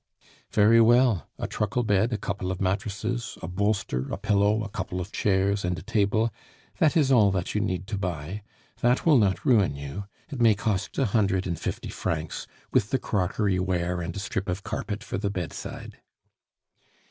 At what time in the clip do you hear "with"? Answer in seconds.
12.73-12.89